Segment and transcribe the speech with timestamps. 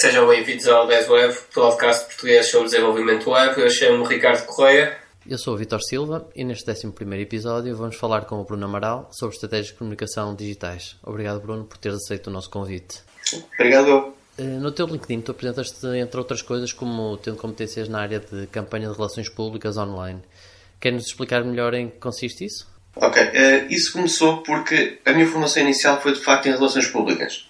[0.00, 3.60] Sejam bem-vindos ao 10 Web, podcast português sobre desenvolvimento web.
[3.60, 4.96] Eu chamo-me Ricardo Correia.
[5.28, 9.10] Eu sou o Vitor Silva e neste 11 episódio vamos falar com o Bruno Amaral
[9.12, 10.96] sobre estratégias de comunicação digitais.
[11.02, 13.00] Obrigado, Bruno, por teres aceito o nosso convite.
[13.52, 14.14] Obrigado.
[14.38, 18.46] Eh, no teu LinkedIn, tu apresentas-te, entre outras coisas, como tendo competências na área de
[18.46, 20.22] campanha de relações públicas online.
[20.80, 22.66] Quer-nos explicar melhor em que consiste isso?
[22.96, 27.49] Ok, uh, isso começou porque a minha formação inicial foi de facto em relações públicas.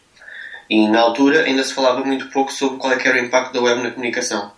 [0.70, 3.60] E na altura ainda se falava muito pouco sobre qual é era o impacto da
[3.60, 4.52] web na comunicação.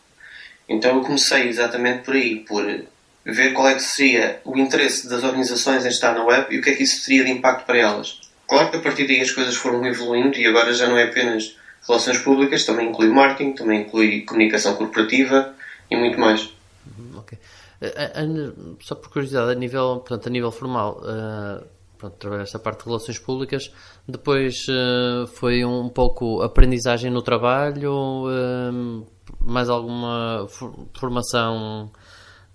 [0.68, 2.84] Então eu comecei exatamente por aí, por
[3.24, 6.62] ver qual é que seria o interesse das organizações em estar na web e o
[6.62, 8.20] que é que isso teria de impacto para elas.
[8.46, 11.56] Claro que a partir daí as coisas foram evoluindo e agora já não é apenas
[11.88, 15.54] relações públicas, também inclui marketing, também inclui comunicação corporativa
[15.90, 16.52] e muito mais.
[16.86, 17.38] Uhum, ok.
[17.80, 21.66] Uh, só por curiosidade, a nível, portanto, a nível formal, uh,
[22.10, 23.72] pronto, esta parte de relações públicas.
[24.06, 29.06] Depois uh, foi um pouco aprendizagem no trabalho, uh,
[29.40, 30.46] mais alguma
[30.94, 31.90] formação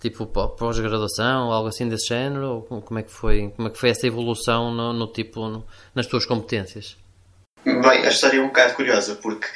[0.00, 2.64] tipo pós-graduação, algo assim desse género?
[2.84, 6.06] Como é que foi, como é que foi essa evolução no, no tipo, no, nas
[6.06, 6.96] tuas competências?
[7.64, 9.48] Bem, a história é um bocado curiosa porque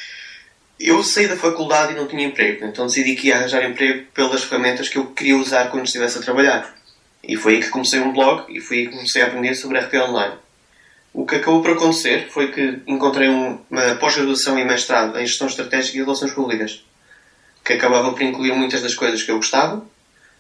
[0.81, 4.43] eu saí da faculdade e não tinha emprego, então decidi que ia arranjar emprego pelas
[4.43, 6.75] ferramentas que eu queria usar quando estivesse a trabalhar.
[7.23, 9.79] E foi aí que comecei um blog e foi aí que comecei a aprender sobre
[9.79, 10.35] RP Online.
[11.15, 15.99] O que acabou por acontecer foi que encontrei uma pós-graduação e mestrado em Gestão Estratégica
[15.99, 16.83] e Relações Públicas,
[17.65, 19.85] que acabava por incluir muitas das coisas que eu gostava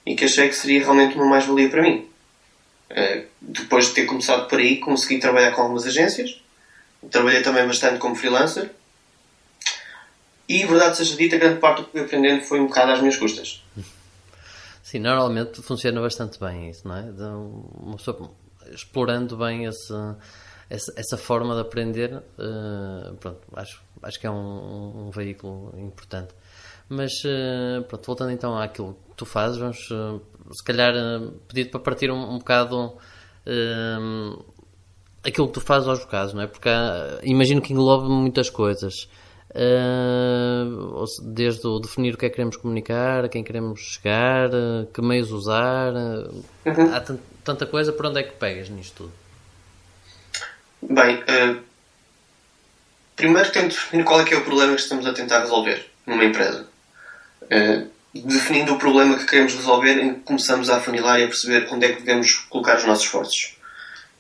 [0.05, 2.09] e que achei que seria realmente uma mais-valia para mim.
[2.91, 6.41] Eh, depois de ter começado por aí, consegui trabalhar com algumas agências,
[7.11, 8.71] trabalhei também bastante como freelancer
[10.49, 13.17] e, verdade seja dita, grande parte do que fui aprendendo foi um bocado às minhas
[13.17, 13.63] custas.
[14.93, 17.11] Sim, normalmente funciona bastante bem isso, não é?
[17.81, 18.31] Uma pessoa
[18.71, 19.91] explorando bem esse,
[20.69, 26.35] essa, essa forma de aprender, uh, pronto, acho, acho que é um, um veículo importante.
[26.91, 30.21] Mas, uh, pronto, voltando então àquilo que tu fazes, vamos, uh,
[30.53, 30.93] se calhar,
[31.49, 32.95] pedir para partir um, um bocado
[35.25, 36.47] aquilo que tu fazes aos bocados, não é?
[36.47, 39.09] Porque há, imagino que englobe muitas coisas.
[39.55, 44.87] Uh, desde o definir o que é que queremos comunicar, a quem queremos chegar, uh,
[44.93, 45.93] que meios usar.
[45.93, 46.95] Uh, uhum.
[46.95, 47.05] Há
[47.45, 49.13] tanta coisa, por onde é que pegas nisto tudo?
[50.95, 51.23] Bem,
[53.15, 56.25] primeiro tento definir qual é que é o problema que estamos a tentar resolver numa
[56.25, 56.67] empresa.
[58.13, 62.03] definindo o problema que queremos resolver, começamos a afunilar e a perceber onde é que
[62.03, 63.57] devemos colocar os nossos esforços.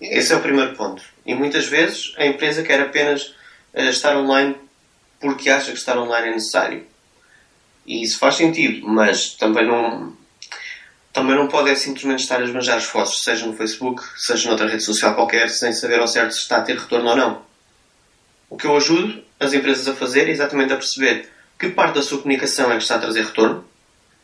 [0.00, 1.03] Esse é o primeiro ponto.
[1.26, 3.34] E muitas vezes a empresa quer apenas
[3.75, 4.54] estar online
[5.22, 6.84] porque acha que estar online é necessário.
[7.87, 10.16] E isso faz sentido, mas também não,
[11.12, 14.82] também não pode é simplesmente estar a esbanjar esforços, seja no Facebook, seja noutra rede
[14.82, 17.43] social qualquer, sem saber ao certo se está a ter retorno ou não.
[18.50, 22.03] O que eu ajudo as empresas a fazer é exatamente a perceber que parte da
[22.03, 23.65] sua comunicação é que está a trazer retorno,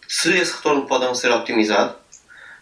[0.08, 1.94] se esse retorno pode não ser optimizado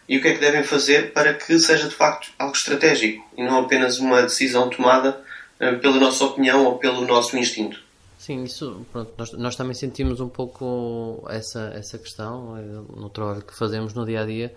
[0.07, 3.43] e o que é que devem fazer para que seja de facto algo estratégico e
[3.43, 5.21] não apenas uma decisão tomada
[5.59, 7.86] eh, pela nossa opinião ou pelo nosso instinto.
[8.27, 13.41] Sim, isso, pronto, nós, nós também sentimos um pouco essa, essa questão eh, no trabalho
[13.41, 14.53] que fazemos no dia a dia.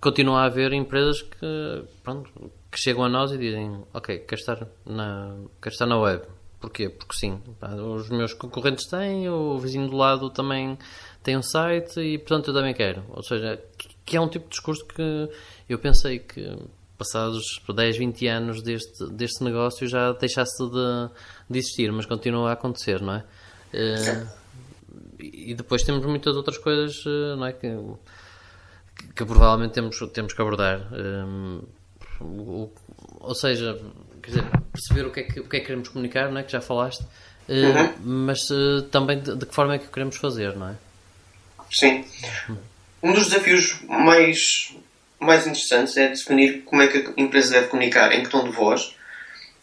[0.00, 2.28] Continua a haver empresas que, pronto,
[2.68, 6.24] que chegam a nós e dizem: Ok, quero estar na, quero estar na web.
[6.60, 6.88] Porquê?
[6.88, 7.40] Porque sim,
[7.94, 10.76] os meus concorrentes têm, o vizinho do lado também
[11.22, 13.04] tem um site e, portanto, eu também quero.
[13.10, 13.62] Ou seja,
[14.04, 15.30] que é um tipo de discurso que
[15.68, 16.58] eu pensei que
[16.96, 21.10] passados 10, 20 anos deste, deste negócio já deixasse de,
[21.48, 23.24] de existir, mas continua a acontecer, não é?
[23.74, 24.28] Uh,
[25.18, 27.52] e depois temos muitas outras coisas, uh, não é?
[27.52, 27.68] Que,
[29.14, 30.88] que, provavelmente temos, temos que abordar.
[30.92, 31.62] Eh,
[32.20, 32.70] o,
[33.20, 33.78] ou seja,
[34.22, 36.42] quer dizer, perceber o que, é que, o que é que queremos comunicar, não é?
[36.42, 38.24] Que já falaste, uh, uhum.
[38.24, 38.48] mas
[38.90, 40.76] também de, de, que forma é que queremos fazer, não é?
[41.70, 42.04] Sim.
[43.02, 44.74] Um dos desafios mais
[45.18, 48.50] mais interessantes é definir como é que a empresa deve comunicar, em que tom de
[48.50, 48.94] voz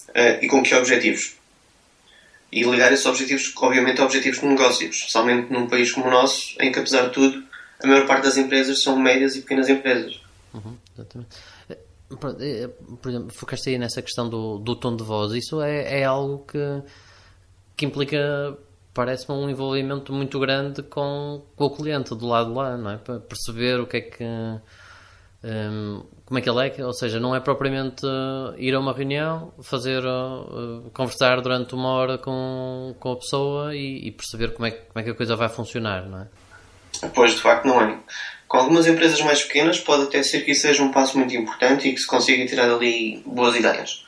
[0.09, 1.35] uh, e com que objetivos.
[2.51, 6.55] E ligar esses objetivos, obviamente, a objetivos de negócios, especialmente num país como o nosso,
[6.59, 7.43] em que, apesar de tudo,
[7.83, 10.19] a maior parte das empresas são médias e pequenas empresas.
[10.53, 11.35] Uhum, exatamente.
[11.69, 11.77] Eh,
[12.39, 12.69] eh,
[13.01, 15.33] por exemplo, focaste aí nessa questão do, do tom de voz.
[15.33, 16.83] Isso é, é algo que,
[17.75, 18.55] que implica,
[18.93, 22.97] parece-me, um envolvimento muito grande com, com o cliente do lado lá, não é?
[22.97, 24.23] Para perceber o que é que
[25.43, 26.85] um, como é que ele é?
[26.85, 31.89] Ou seja, não é propriamente uh, ir a uma reunião, fazer, uh, conversar durante uma
[31.89, 35.35] hora com, com a pessoa e, e, perceber como é, como é que a coisa
[35.35, 36.27] vai funcionar, não é?
[37.13, 37.97] Pois, de facto, não é.
[38.47, 41.89] Com algumas empresas mais pequenas, pode até ser que isso seja um passo muito importante
[41.89, 44.05] e que se consiga tirar dali boas ideias.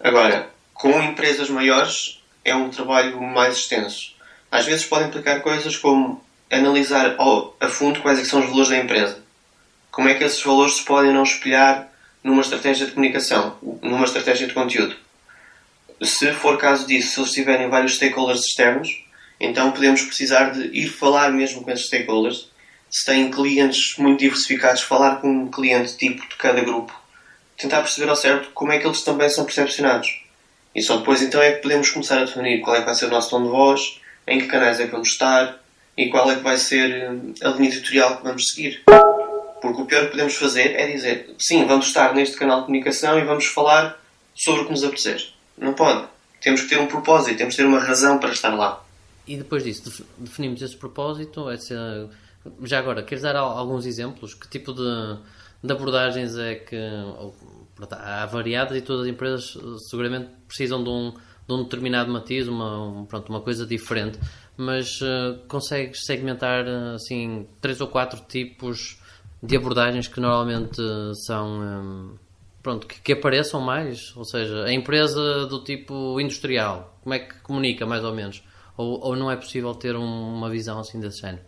[0.00, 4.14] Agora, com empresas maiores, é um trabalho mais extenso.
[4.50, 7.16] Às vezes podem implicar coisas como analisar
[7.60, 9.23] a fundo quais é são os valores da empresa.
[9.94, 11.88] Como é que esses valores se podem não espelhar
[12.24, 14.96] numa estratégia de comunicação, numa estratégia de conteúdo.
[16.02, 19.04] Se for caso disso, se eles tiverem vários stakeholders externos,
[19.38, 22.48] então podemos precisar de ir falar mesmo com esses stakeholders.
[22.90, 26.92] Se têm clientes muito diversificados, falar com um cliente tipo de cada grupo.
[27.56, 30.24] Tentar perceber ao certo como é que eles também são percepcionados.
[30.74, 33.06] E só depois então é que podemos começar a definir qual é que vai ser
[33.06, 35.60] o nosso tom de voz, em que canais é que vamos estar
[35.96, 37.10] e qual é que vai ser
[37.42, 38.82] a linha editorial que vamos seguir.
[39.64, 43.18] Porque o pior que podemos fazer é dizer sim, vamos estar neste canal de comunicação
[43.18, 43.98] e vamos falar
[44.34, 45.26] sobre o que nos apetecer.
[45.56, 46.06] Não pode.
[46.42, 48.84] Temos que ter um propósito, temos que ter uma razão para estar lá.
[49.26, 51.48] E depois disso, definimos esse propósito.
[51.48, 52.10] Essa...
[52.62, 54.34] Já agora, queres dar alguns exemplos?
[54.34, 55.16] Que tipo de,
[55.62, 56.76] de abordagens é que.
[57.90, 59.56] há variadas e todas as empresas
[59.88, 61.14] seguramente precisam de um,
[61.48, 64.18] de um determinado matiz, uma, um, pronto, uma coisa diferente.
[64.58, 69.02] Mas uh, consegues segmentar assim três ou quatro tipos
[69.44, 70.80] de abordagens que normalmente
[71.26, 72.18] são um,
[72.62, 77.34] pronto, que, que, apareçam mais, ou seja, a empresa do tipo industrial, como é que
[77.40, 78.42] comunica mais ou menos?
[78.74, 81.42] Ou, ou não é possível ter um, uma visão assim desse género?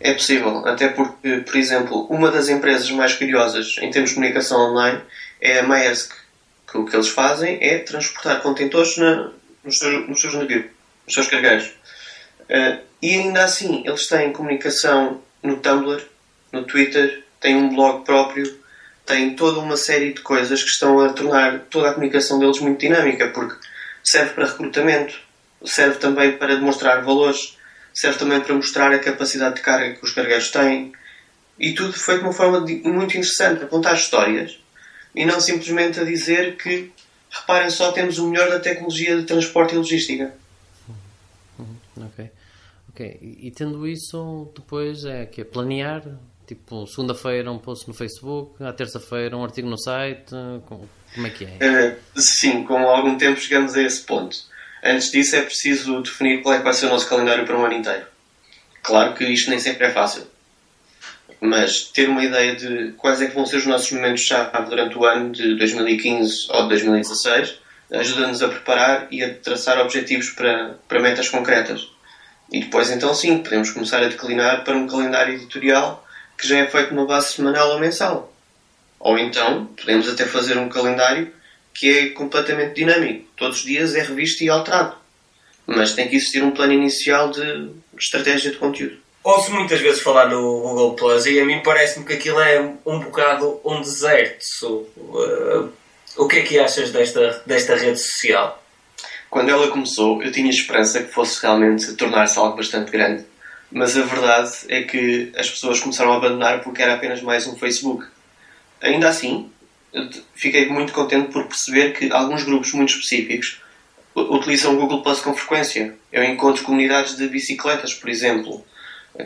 [0.00, 4.70] É possível, até porque, por exemplo, uma das empresas mais curiosas em termos de comunicação
[4.70, 5.02] online
[5.42, 6.12] é a Maersk,
[6.66, 9.30] que o que eles fazem é transportar contentores na,
[9.62, 10.64] nos, seus, nos seus navios,
[11.04, 11.66] nos seus cargueiros.
[12.48, 16.02] Uh, e ainda assim, eles têm comunicação no Tumblr
[16.52, 18.58] no Twitter, tem um blog próprio,
[19.06, 22.80] tem toda uma série de coisas que estão a tornar toda a comunicação deles muito
[22.80, 23.56] dinâmica, porque
[24.04, 25.18] serve para recrutamento,
[25.64, 27.56] serve também para demonstrar valores,
[27.92, 30.92] serve também para mostrar a capacidade de carga que os cargueiros têm,
[31.58, 34.58] e tudo foi de uma forma muito interessante, a contar histórias,
[35.14, 36.92] e não simplesmente a dizer que,
[37.30, 40.32] reparem só, temos o melhor da tecnologia de transporte e logística.
[41.58, 42.30] Uhum, ok.
[42.90, 46.02] Ok, e tendo isso, depois é que é planear
[46.50, 50.32] Tipo, segunda-feira um post no Facebook, à terça-feira um artigo no site.
[50.66, 51.96] Como é que é?
[52.16, 54.36] Uh, sim, com algum tempo chegamos a esse ponto.
[54.82, 57.64] Antes disso é preciso definir qual é que vai ser o nosso calendário para um
[57.64, 58.04] ano inteiro.
[58.82, 60.26] Claro que isto nem sempre é fácil.
[61.40, 65.04] Mas ter uma ideia de quais é que vão ser os nossos momentos-chave durante o
[65.04, 67.60] ano de 2015 ou de 2016
[67.92, 71.88] ajuda-nos a preparar e a traçar objetivos para, para metas concretas.
[72.50, 76.04] E depois, então, sim, podemos começar a declinar para um calendário editorial
[76.40, 78.32] que já é feito numa base semanal ou mensal.
[78.98, 81.32] Ou então, podemos até fazer um calendário
[81.74, 83.28] que é completamente dinâmico.
[83.36, 84.96] Todos os dias é revisto e alterado.
[85.66, 88.96] Mas tem que existir um plano inicial de estratégia de conteúdo.
[89.22, 92.98] Ouço muitas vezes falar no Google Plus e a mim parece-me que aquilo é um
[93.00, 94.88] bocado um deserto.
[94.96, 95.70] Uh,
[96.16, 98.62] o que é que achas desta, desta rede social?
[99.28, 103.24] Quando ela começou, eu tinha esperança que fosse realmente tornar-se algo bastante grande
[103.70, 107.56] mas a verdade é que as pessoas começaram a abandonar porque era apenas mais um
[107.56, 108.04] Facebook.
[108.80, 109.50] Ainda assim,
[110.34, 113.60] fiquei muito contente por perceber que alguns grupos muito específicos
[114.16, 115.96] utilizam o Google Plus com frequência.
[116.12, 118.64] Eu encontro comunidades de bicicletas, por exemplo,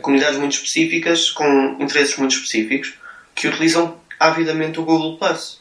[0.01, 2.93] comunidades muito específicas, com interesses muito específicos,
[3.33, 5.59] que utilizam avidamente o Google Plus.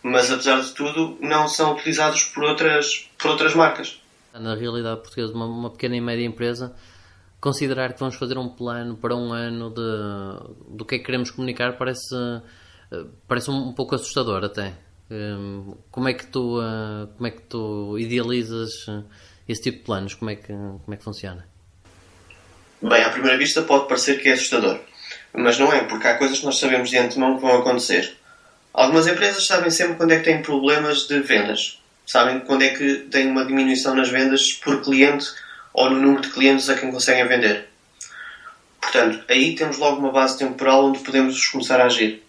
[0.00, 4.00] Mas apesar de tudo, não são utilizados por outras, por outras marcas.
[4.32, 6.76] Na realidade portuguesa, uma, uma pequena e média empresa
[7.46, 11.30] considerar que vamos fazer um plano para um ano de, do que é que queremos
[11.30, 12.16] comunicar parece,
[12.90, 14.72] eh, parece um, pouco assustador até.
[15.08, 19.02] Um, como é que tu uh, como é que tu idealizas eh,
[19.48, 20.14] esse tipo de planos?
[20.14, 21.46] Como é que como é que funciona?
[22.82, 24.80] Bem, à primeira vista pode parecer que é assustador,
[25.32, 28.16] mas não é, porque há coisas que nós sabemos de antemão que vão acontecer.
[28.74, 33.06] Algumas empresas sabem sempre quando é que têm problemas de vendas, sabem quando é que
[33.08, 35.26] têm uma diminuição nas vendas por cliente
[35.76, 37.68] ou no número de clientes a quem conseguem vender.
[38.80, 42.22] Portanto, aí temos logo uma base temporal onde podemos começar a agir.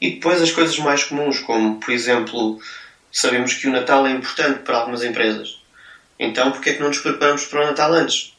[0.00, 2.58] E depois as coisas mais comuns, como, por exemplo,
[3.12, 5.62] sabemos que o Natal é importante para algumas empresas.
[6.18, 8.36] Então, porquê é que não nos preparamos para o Natal antes?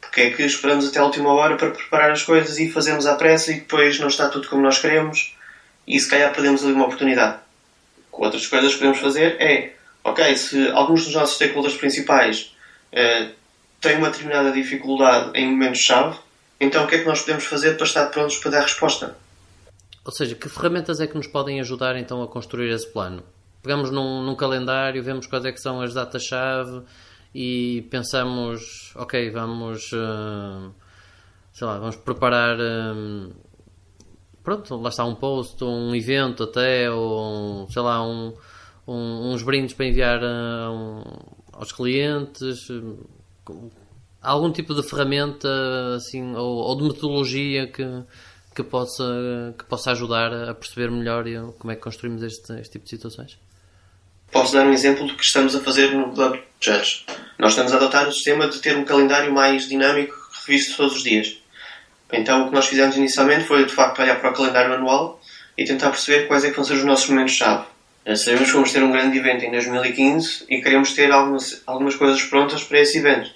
[0.00, 3.14] Porquê é que esperamos até a última hora para preparar as coisas e fazemos à
[3.14, 5.36] pressa e depois não está tudo como nós queremos
[5.86, 7.40] e se calhar perdemos ali uma oportunidade?
[8.10, 12.54] Outras coisas que podemos fazer é, ok, se alguns dos nossos stakeholders principais
[12.90, 13.28] eh,
[13.82, 16.16] tem uma determinada dificuldade em momentos-chave,
[16.60, 19.16] então o que é que nós podemos fazer para estar prontos para dar resposta?
[20.04, 23.24] Ou seja, que ferramentas é que nos podem ajudar então a construir esse plano?
[23.60, 26.82] Pegamos num, num calendário, vemos quais é que são as datas-chave
[27.34, 30.72] e pensamos, ok, vamos, uh,
[31.52, 33.34] sei lá, vamos preparar, uh,
[34.44, 38.32] pronto, lá está um post, um evento até, ou sei lá, um,
[38.86, 41.02] um, uns brindes para enviar uh, um,
[41.52, 42.68] aos clientes
[44.22, 45.48] algum tipo de ferramenta
[45.96, 47.84] assim, ou, ou de metodologia que,
[48.54, 51.24] que, possa, que possa ajudar a perceber melhor
[51.58, 53.38] como é que construímos este, este tipo de situações?
[54.30, 57.04] Posso dar um exemplo do que estamos a fazer no Club Judge.
[57.38, 60.14] Nós estamos a adotar o sistema de ter um calendário mais dinâmico,
[60.46, 61.36] revisto todos os dias.
[62.10, 65.20] Então o que nós fizemos inicialmente foi de facto olhar para o calendário anual
[65.56, 67.66] e tentar perceber quais é que vão ser os nossos momentos-chave.
[68.04, 72.20] Sabemos que vamos ter um grande evento em 2015 e queremos ter algumas, algumas coisas
[72.22, 73.30] prontas para esse evento.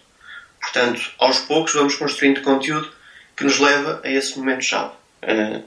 [0.61, 2.90] Portanto, aos poucos vamos construindo conteúdo
[3.37, 4.92] que nos leva a esse momento-chave.
[5.23, 5.62] Uh,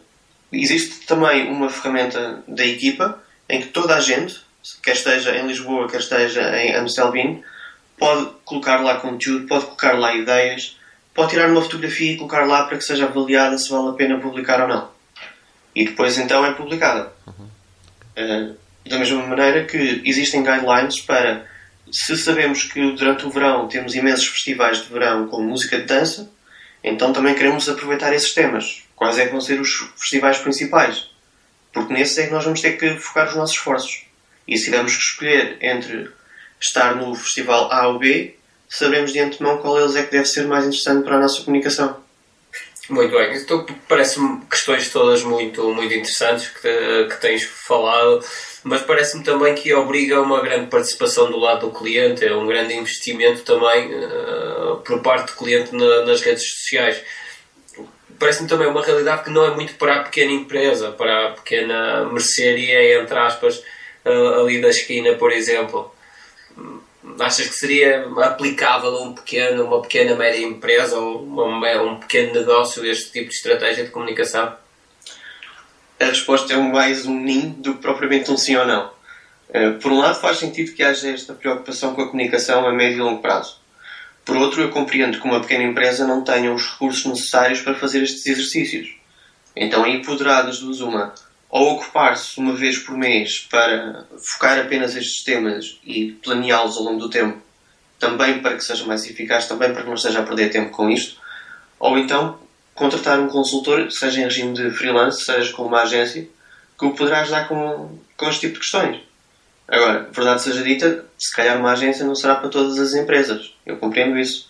[0.51, 4.41] existe também uma ferramenta da equipa em que toda a gente,
[4.83, 7.41] quer esteja em Lisboa, quer esteja em Amstelveen,
[7.97, 10.77] pode colocar lá conteúdo, pode colocar lá ideias,
[11.13, 14.19] pode tirar uma fotografia e colocar lá para que seja avaliada se vale a pena
[14.19, 14.89] publicar ou não.
[15.73, 17.13] E depois então é publicada.
[17.27, 18.55] Uh,
[18.89, 21.45] da mesma maneira que existem guidelines para
[21.91, 26.29] se sabemos que durante o verão temos imensos festivais de verão com música de dança,
[26.83, 28.83] então também queremos aproveitar esses temas.
[28.95, 31.09] Quais é que vão ser os festivais principais?
[31.71, 34.03] Porque nesses é que nós vamos ter que focar os nossos esforços.
[34.47, 36.09] E se tivermos que escolher entre
[36.59, 38.35] estar no festival A ou B,
[38.67, 42.03] saberemos de antemão qual deles é que deve ser mais interessante para a nossa comunicação.
[42.89, 48.25] Muito bem, então parece-me questões todas muito, muito interessantes que, que tens falado,
[48.63, 52.73] mas parece-me também que obriga uma grande participação do lado do cliente, é um grande
[52.73, 56.99] investimento também uh, por parte do cliente na, nas redes sociais.
[58.17, 62.05] Parece-me também uma realidade que não é muito para a pequena empresa, para a pequena
[62.05, 63.63] mercearia, entre aspas,
[64.03, 65.93] uh, ali da esquina, por exemplo
[67.19, 72.33] achas que seria aplicável a um pequeno, uma pequena média empresa ou uma, um pequeno
[72.33, 74.53] negócio este tipo de estratégia de comunicação?
[75.99, 78.91] A resposta é mais um nim do que propriamente um sim ou não.
[79.51, 82.97] Eh, por um lado, faz sentido que haja esta preocupação com a comunicação a médio
[82.97, 83.59] e longo prazo.
[84.23, 88.03] Por outro, eu compreendo que uma pequena empresa não tenha os recursos necessários para fazer
[88.03, 88.95] estes exercícios.
[89.55, 91.13] Então aí poderá, das duas, uma,
[91.49, 96.99] ou ocupar-se uma vez por mês para focar apenas estes temas e planeá-los ao longo
[96.99, 97.41] do tempo,
[97.97, 100.89] também para que seja mais eficaz, também para que não esteja a perder tempo com
[100.89, 101.19] isto,
[101.79, 102.39] ou então
[102.75, 106.29] contratar um consultor, seja em regime de freelance, seja com uma agência,
[106.77, 109.01] que o poderá ajudar com, com este tipo de questões.
[109.67, 113.53] Agora, verdade seja dita, se calhar uma agência não será para todas as empresas.
[113.65, 114.49] Eu compreendo isso.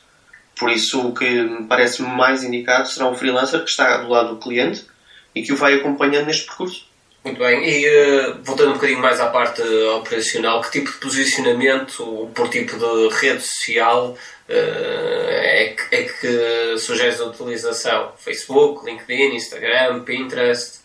[0.58, 4.36] Por isso, o que me parece mais indicado será um freelancer que está do lado
[4.36, 4.86] do cliente
[5.34, 6.89] e que o vai acompanhando neste percurso.
[7.24, 12.32] Muito bem, e uh, voltando um bocadinho mais à parte operacional, que tipo de posicionamento,
[12.34, 18.14] por tipo de rede social, uh, é, que, é que sugeres a utilização?
[18.18, 20.80] Facebook, LinkedIn, Instagram, Pinterest?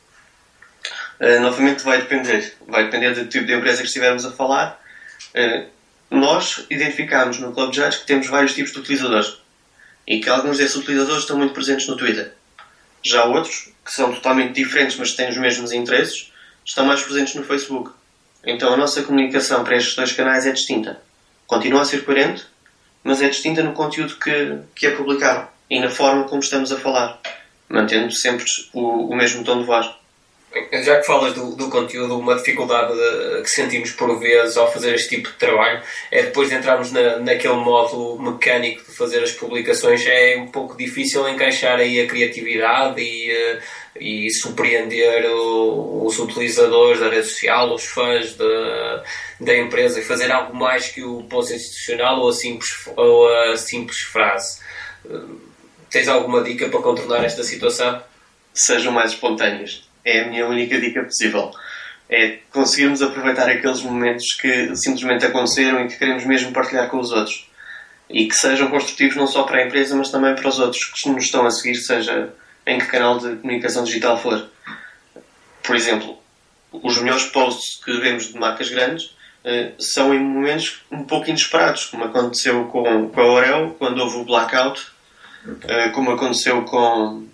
[1.20, 2.52] Uh, novamente vai depender.
[2.66, 4.82] Vai depender do tipo de empresa que estivermos a falar.
[6.10, 9.38] nós identificamos no Club Judge que temos vários tipos de utilizadores
[10.06, 12.32] e que alguns desses utilizadores estão muito presentes no Twitter.
[13.04, 16.32] Já outros, que são totalmente diferentes, mas têm os mesmos interesses,
[16.64, 17.90] estão mais presentes no Facebook.
[18.44, 21.00] Então a nossa comunicação para estes dois canais é distinta.
[21.46, 22.46] Continua a ser coerente,
[23.02, 26.78] mas é distinta no conteúdo que, que é publicado e na forma como estamos a
[26.78, 27.20] falar,
[27.68, 29.90] mantendo sempre o, o mesmo tom de voz.
[30.82, 32.92] Já que falas do, do conteúdo, uma dificuldade
[33.42, 35.82] que sentimos por vezes ao fazer este tipo de trabalho
[36.12, 40.76] é depois de entrarmos na, naquele modo mecânico de fazer as publicações, é um pouco
[40.76, 43.60] difícil encaixar aí a criatividade e, eh,
[43.98, 49.04] e surpreender os utilizadores da rede social, os fãs da,
[49.40, 53.56] da empresa e fazer algo mais que o post institucional ou a simples, ou a
[53.56, 54.60] simples frase.
[55.10, 55.18] Eh,
[55.90, 58.00] tens alguma dica para contornar esta situação?
[58.52, 61.50] Sejam mais espontâneos é a minha única dica possível.
[62.08, 67.10] É conseguirmos aproveitar aqueles momentos que simplesmente aconteceram e que queremos mesmo partilhar com os
[67.10, 67.48] outros.
[68.10, 71.08] E que sejam construtivos não só para a empresa, mas também para os outros que
[71.08, 72.34] nos estão a seguir, seja
[72.66, 74.50] em que canal de comunicação digital for.
[75.62, 76.18] Por exemplo,
[76.70, 81.86] os melhores posts que vemos de marcas grandes eh, são em momentos um pouco inesperados,
[81.86, 84.86] como aconteceu com, com a Orel, quando houve o blackout,
[85.68, 87.26] eh, como aconteceu com,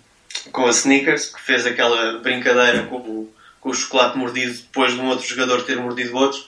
[0.51, 4.99] com a Snickers, que fez aquela brincadeira com o, com o chocolate mordido depois de
[4.99, 6.39] um outro jogador ter mordido outro.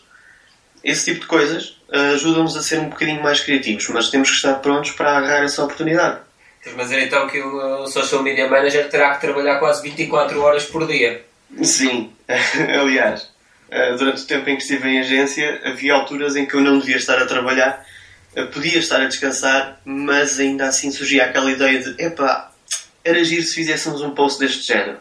[0.83, 4.35] Esse tipo de coisas uh, ajudam-nos a ser um bocadinho mais criativos, mas temos que
[4.35, 6.19] estar prontos para agarrar essa oportunidade.
[6.65, 10.87] A dizer então que o social media manager terá que trabalhar quase 24 horas por
[10.87, 11.23] dia?
[11.61, 13.29] Sim, aliás,
[13.69, 16.79] uh, durante o tempo em que estive em agência, havia alturas em que eu não
[16.79, 17.85] devia estar a trabalhar,
[18.35, 22.52] uh, podia estar a descansar, mas ainda assim surgia aquela ideia de: epá,
[23.03, 24.99] era giro se fizéssemos um post deste género.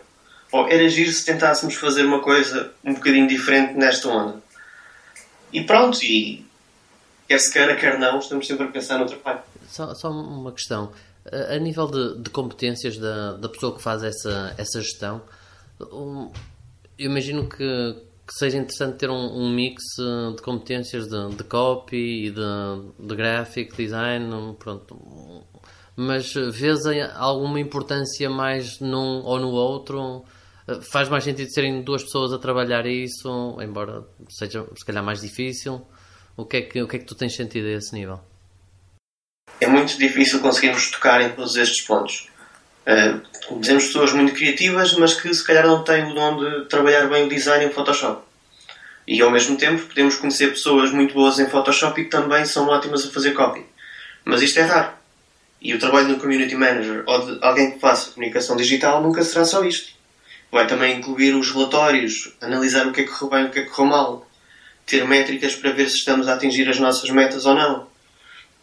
[0.51, 4.43] Ou era giro se tentássemos fazer uma coisa um bocadinho diferente nesta onda.
[5.53, 6.45] E pronto, e
[7.29, 9.45] quer se queira, quer não, estamos sempre a pensar noutra parte.
[9.69, 10.93] só, só uma questão.
[11.31, 15.23] A, nível de, de, competências da, da pessoa que faz essa, essa gestão,
[15.79, 16.33] eu
[16.99, 17.57] imagino que,
[18.27, 19.83] que, seja interessante ter um, um mix
[20.35, 25.47] de competências de, de copy e de, de graphic design, pronto.
[25.97, 26.81] Mas vês
[27.15, 30.25] alguma importância mais num ou no outro?
[30.91, 35.87] Faz mais sentido serem duas pessoas a trabalhar isso, embora seja se calhar mais difícil?
[36.37, 38.21] O que é que, o que, é que tu tens sentido a esse nível?
[39.61, 42.29] É muito difícil conseguirmos tocar em todos estes pontos.
[42.87, 47.07] Uh, dizemos pessoas muito criativas, mas que se calhar não têm o dom de trabalhar
[47.09, 48.23] bem o design em Photoshop.
[49.07, 52.67] E ao mesmo tempo podemos conhecer pessoas muito boas em Photoshop e que também são
[52.69, 53.65] ótimas a fazer copy.
[54.25, 55.02] Mas isto é raro.
[55.63, 59.45] E o trabalho do community manager ou de alguém que faça comunicação digital nunca será
[59.45, 59.93] só isto.
[60.51, 63.59] Vai também incluir os relatórios, analisar o que é que correu bem e o que
[63.61, 64.29] é que correu mal,
[64.85, 67.87] ter métricas para ver se estamos a atingir as nossas metas ou não.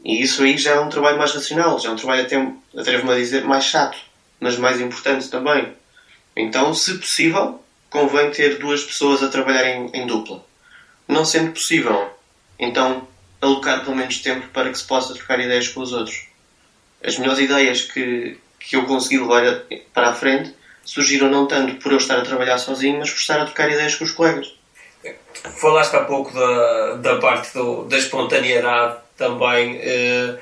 [0.04, 2.36] E isso aí já é um trabalho mais racional, já é um trabalho até,
[2.78, 3.98] atrevo-me a dizer, mais chato,
[4.38, 5.74] mas mais importante também.
[6.36, 10.44] Então, se possível, convém ter duas pessoas a trabalhar em, em dupla.
[11.08, 12.12] Não sendo possível,
[12.60, 13.08] então
[13.42, 16.29] alocar pelo menos tempo para que se possa trocar ideias com os outros.
[17.04, 19.64] As melhores ideias que, que eu consegui levar
[19.94, 20.54] para a frente
[20.84, 23.96] surgiram não tanto por eu estar a trabalhar sozinho, mas por estar a trocar ideias
[23.96, 24.54] com os colegas.
[25.60, 29.80] Falaste há pouco da, da parte do, da espontaneidade também.
[29.82, 30.38] Eh,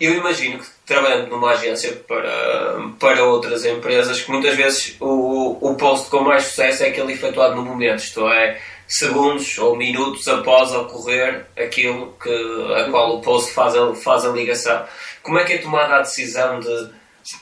[0.00, 5.74] eu imagino que trabalhando numa agência para, para outras empresas, que muitas vezes o, o
[5.74, 10.72] post com mais sucesso é aquele efetuado no momento, isto é, segundos ou minutos após
[10.72, 14.82] ocorrer aquilo que, a qual o post faz a, faz a ligação.
[15.22, 16.90] Como é que é tomada a decisão de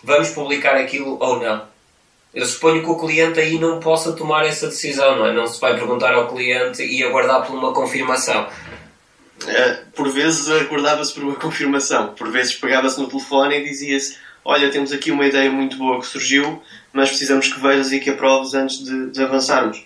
[0.02, 1.62] vamos publicar aquilo ou não?
[2.34, 5.32] Eu suponho que o cliente aí não possa tomar essa decisão, não é?
[5.32, 8.46] Não se vai perguntar ao cliente e aguardar por uma confirmação.
[9.46, 14.70] Eh, por vezes aguardava-se por uma confirmação, por vezes pegava-se no telefone e dizia-se: Olha,
[14.70, 16.62] temos aqui uma ideia muito boa que surgiu,
[16.92, 19.82] mas precisamos que vejas e que aproves antes de, de avançarmos.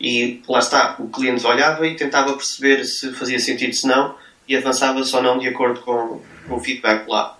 [0.00, 4.14] E lá está, o cliente olhava e tentava perceber se fazia sentido, se não,
[4.48, 7.38] e avançava-se ou não de acordo com, com o feedback lá.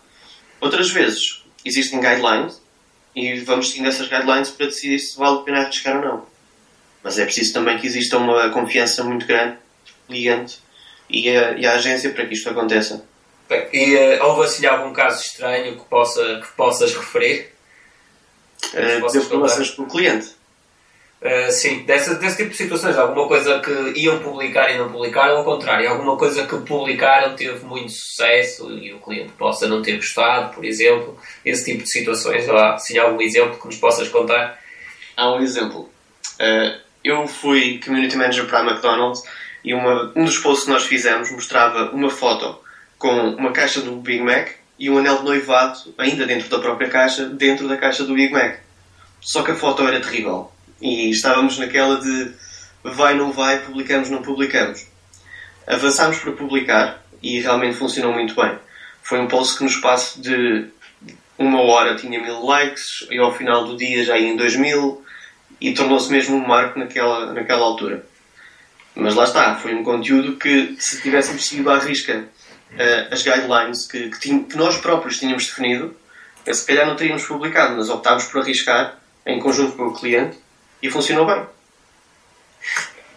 [0.60, 2.62] Outras vezes existem guidelines
[3.14, 6.26] e vamos seguindo essas guidelines para decidir se vale a pena arriscar ou não.
[7.02, 9.58] Mas é preciso também que exista uma confiança muito grande
[10.06, 10.58] cliente
[11.08, 13.04] e a, e a agência para que isto aconteça.
[13.48, 17.52] Bem, e uh, houve assim algum caso estranho que, possa, que possas referir?
[18.72, 20.34] Uh, de com o cliente?
[21.24, 25.38] Uh, sim, desse, desse tipo de situações, alguma coisa que iam publicar e não publicaram,
[25.38, 29.96] ao contrário, alguma coisa que publicaram teve muito sucesso e o cliente possa não ter
[29.96, 34.60] gostado, por exemplo, esse tipo de situações, há sim algum exemplo que nos possas contar?
[35.16, 35.88] Há um exemplo.
[36.38, 39.22] Uh, eu fui Community Manager para a McDonald's
[39.64, 42.58] e uma, um dos posts que nós fizemos mostrava uma foto
[42.98, 46.90] com uma caixa do Big Mac e um anel de noivado, ainda dentro da própria
[46.90, 48.58] caixa, dentro da caixa do Big Mac.
[49.22, 52.32] Só que a foto era terrível e estávamos naquela de
[52.82, 54.86] vai, não vai, publicamos, não publicamos.
[55.66, 58.58] Avançámos para publicar e realmente funcionou muito bem.
[59.02, 60.66] Foi um post que no espaço de
[61.38, 65.04] uma hora tinha mil likes e ao final do dia já ia em dois mil
[65.60, 68.04] e tornou-se mesmo um marco naquela, naquela altura.
[68.94, 72.28] Mas lá está, foi um conteúdo que se tivéssemos seguido à risca
[72.72, 75.96] uh, as guidelines que, que, ting, que, nós próprios tínhamos definido,
[76.52, 80.36] se calhar não teríamos publicado, mas optámos por arriscar em conjunto com o cliente
[80.84, 81.46] e funcionou bem.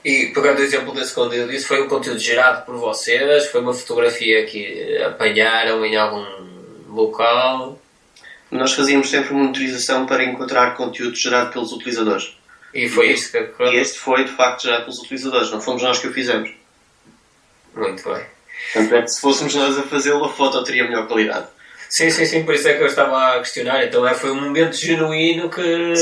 [0.05, 3.47] E pegando o exemplo desse conteúdo, isso foi um conteúdo gerado por vocês?
[3.47, 6.25] Foi uma fotografia que apanharam em algum
[6.87, 7.77] local?
[8.49, 12.37] Nós fazíamos sempre monitorização para encontrar conteúdo gerado pelos utilizadores.
[12.73, 15.83] E foi e isso que E este foi, de facto, gerado pelos utilizadores, não fomos
[15.83, 16.49] nós que o fizemos.
[17.75, 18.25] Muito bem.
[18.73, 21.47] Tanto é que se fôssemos nós a fazê-lo, a foto teria melhor qualidade.
[21.89, 23.83] Sim, sim, sim, por isso é que eu estava a questionar.
[23.83, 25.93] Então é, foi um momento genuíno que,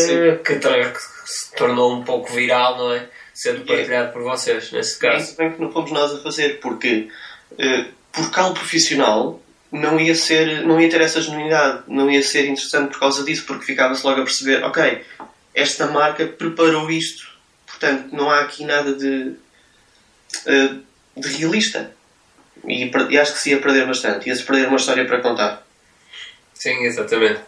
[0.44, 3.10] que, que, se tornou um pouco viral, não é?
[3.34, 5.18] Sendo partilhado por vocês, nesse caso.
[5.18, 7.10] É isso bem que não fomos nós a fazer, porque
[7.52, 12.46] uh, por calo profissional não ia, ser, não ia ter essa genuinidade, não ia ser
[12.46, 15.04] interessante por causa disso, porque ficava-se logo a perceber, ok,
[15.54, 17.28] esta marca preparou isto,
[17.66, 19.36] portanto não há aqui nada de,
[20.48, 20.84] uh,
[21.18, 21.92] de realista.
[22.68, 25.66] E, e acho que se ia perder bastante, ia-se perder uma história para contar.
[26.54, 27.42] Sim, exatamente.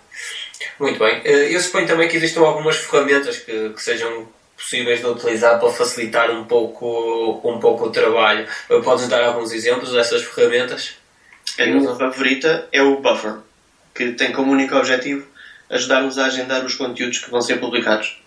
[0.79, 1.21] Muito bem.
[1.23, 5.69] Eh, eu suponho também que existam algumas ferramentas que, que sejam possíveis de utilizar para
[5.69, 8.47] facilitar um pouco, um pouco o trabalho.
[8.69, 10.95] Eh, podes dar alguns exemplos dessas ferramentas?
[11.59, 13.37] A minha favorita é o Buffer,
[13.95, 15.25] que tem como único objetivo
[15.69, 18.21] ajudar-nos a agendar os conteúdos que vão ser publicados.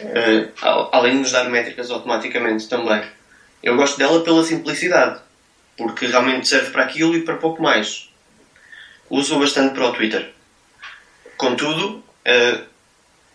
[0.00, 0.52] Uh,
[0.92, 3.02] além de nos dar métricas automaticamente também.
[3.62, 5.20] Eu gosto dela pela simplicidade,
[5.76, 8.08] porque realmente serve para aquilo e para pouco mais.
[9.10, 10.32] uso bastante para o Twitter.
[11.38, 12.64] Contudo, uh,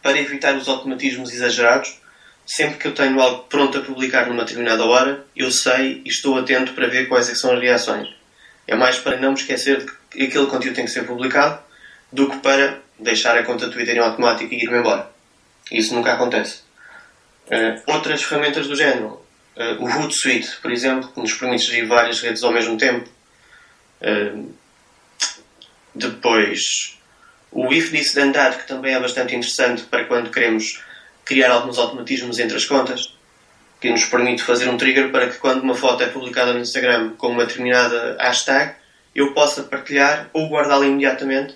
[0.01, 1.97] para evitar os automatismos exagerados,
[2.45, 6.37] sempre que eu tenho algo pronto a publicar numa determinada hora, eu sei e estou
[6.37, 8.09] atento para ver quais é são as reações.
[8.67, 11.61] É mais para não me esquecer de que aquele conteúdo tem que ser publicado
[12.11, 15.09] do que para deixar a conta Twitter em automático e ir-me embora.
[15.71, 16.61] Isso nunca acontece.
[17.47, 22.19] Uh, outras ferramentas do género, uh, o Hootsuite, por exemplo, que nos permite gerir várias
[22.19, 23.09] redes ao mesmo tempo.
[25.95, 26.97] Depois,
[27.53, 30.81] o If This Then That, que também é bastante interessante para quando queremos
[31.23, 33.15] criar alguns automatismos entre as contas,
[33.79, 37.11] que nos permite fazer um trigger para que quando uma foto é publicada no Instagram
[37.17, 38.75] com uma determinada hashtag,
[39.13, 41.55] eu possa partilhar ou guardá-la imediatamente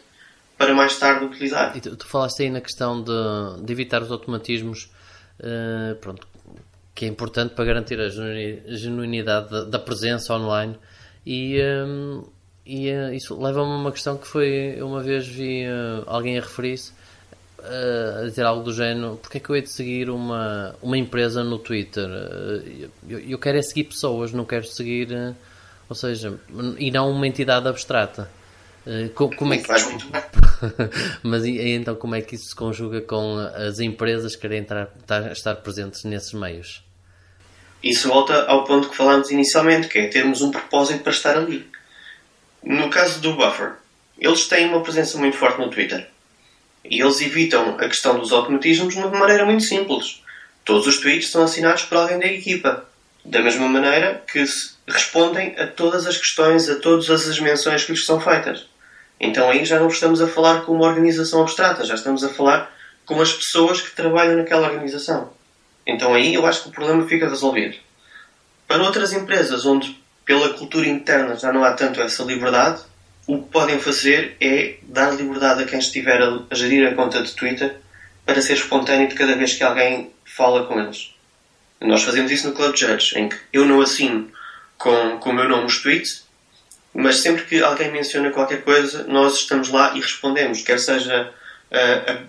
[0.57, 1.75] para mais tarde utilizar.
[1.75, 4.89] E tu, tu falaste aí na questão de, de evitar os automatismos,
[5.39, 6.27] uh, pronto,
[6.93, 10.77] que é importante para garantir a genuinidade da, da presença online
[11.25, 12.23] e, um,
[12.67, 16.37] e uh, isso leva-me a uma questão que foi, eu uma vez vi uh, alguém
[16.37, 16.91] a referir-se
[17.59, 21.43] a dizer algo do género, porque é que eu hei de seguir uma, uma empresa
[21.43, 22.07] no Twitter?
[23.09, 25.09] Eu, eu quero é seguir pessoas, não quero seguir,
[25.89, 26.39] ou seja,
[26.77, 28.29] e não uma entidade abstrata.
[29.15, 29.67] Como é que...
[31.23, 34.89] Mas e, então como é que isso se conjuga com as empresas que querem entrar,
[35.31, 36.83] estar presentes nesses meios?
[37.83, 41.67] Isso volta ao ponto que falámos inicialmente, que é termos um propósito para estar ali.
[42.63, 43.73] No caso do Buffer,
[44.19, 46.07] eles têm uma presença muito forte no Twitter.
[46.83, 50.21] E eles evitam a questão dos automatismos de uma maneira muito simples.
[50.65, 52.85] Todos os tweets são assinados por alguém da equipa.
[53.23, 54.43] Da mesma maneira que
[54.87, 58.65] respondem a todas as questões, a todas as menções que lhes são feitas.
[59.19, 62.73] Então aí já não estamos a falar com uma organização abstrata, já estamos a falar
[63.05, 65.33] com as pessoas que trabalham naquela organização.
[65.85, 67.77] Então aí eu acho que o problema fica resolvido.
[68.67, 72.81] Para outras empresas onde pela cultura interna já não há tanto essa liberdade,
[73.25, 77.33] o que podem fazer é dar liberdade a quem estiver a gerir a conta de
[77.33, 77.77] Twitter
[78.25, 81.13] para ser espontâneo de cada vez que alguém fala com eles.
[81.79, 84.29] Nós fazemos isso no Club Judge, em que eu não assino
[84.77, 86.25] com, com o meu nome os tweets,
[86.93, 91.31] mas sempre que alguém menciona qualquer coisa, nós estamos lá e respondemos, quer seja
[91.71, 92.27] uh,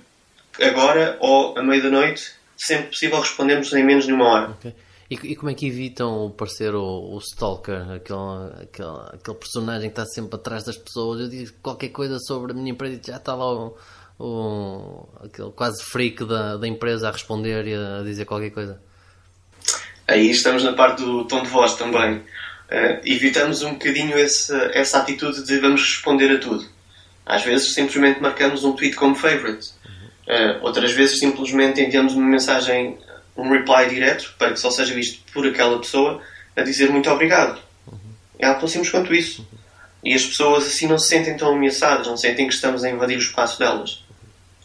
[0.63, 4.51] agora ou à meia da noite, sempre possível respondemos em menos de uma hora.
[4.51, 4.73] Okay.
[5.11, 8.19] E, e, como é que evitam o parecer o, o Stalker, aquele,
[8.63, 11.21] aquele, aquele, personagem que está sempre atrás das pessoas?
[11.21, 13.77] Eu digo qualquer coisa sobre a minha empresa e já está lá o,
[14.19, 18.81] o, aquele quase freak da, da empresa a responder e a dizer qualquer coisa.
[20.07, 22.23] Aí estamos na parte do tom de voz também
[22.69, 26.67] uh, evitamos um bocadinho esse, essa atitude de vamos responder a tudo.
[27.25, 29.71] Às vezes simplesmente marcamos um tweet como favorite.
[30.27, 32.99] Uh, outras vezes simplesmente enviamos uma mensagem,
[33.39, 36.21] um reply direto, para que só seja visto por aquela pessoa,
[36.57, 37.61] a dizer muito obrigado.
[38.37, 39.47] É algo tão simples quanto isso.
[40.03, 43.17] E as pessoas assim não se sentem tão ameaçadas, não sentem que estamos a invadir
[43.17, 44.05] o espaço delas.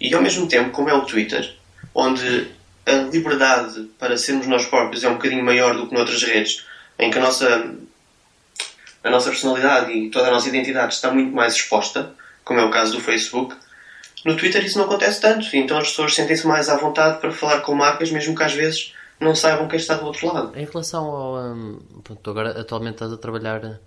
[0.01, 1.55] E ao mesmo tempo, como é o Twitter,
[1.93, 2.51] onde
[2.85, 6.65] a liberdade para sermos nós próprios é um bocadinho maior do que noutras redes,
[6.97, 7.75] em que a nossa
[9.03, 12.71] a nossa personalidade e toda a nossa identidade está muito mais exposta, como é o
[12.71, 13.53] caso do Facebook,
[14.25, 17.61] no Twitter isso não acontece tanto, então as pessoas sentem-se mais à vontade para falar
[17.61, 20.57] com marcas, mesmo que às vezes não saibam quem está do outro lado.
[20.57, 21.37] Em relação ao.
[21.37, 21.79] Um,
[22.25, 23.79] agora atualmente estás a trabalhar,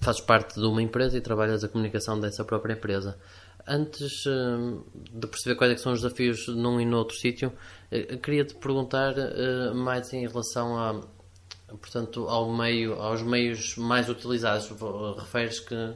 [0.00, 3.18] fazes parte de uma empresa e trabalhas a comunicação dessa própria empresa.
[3.66, 7.52] Antes um, de perceber quais é são os desafios num e no outro sítio,
[7.90, 11.00] eh, queria-te perguntar uh, mais em relação a
[11.76, 14.70] portanto, ao meio, aos meios mais utilizados.
[15.18, 15.94] Referes que,